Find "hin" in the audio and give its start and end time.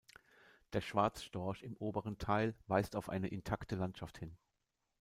4.17-4.35